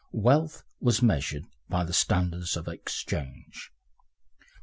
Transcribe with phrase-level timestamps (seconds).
[0.13, 3.71] Wealth was measured by the standards of exchange.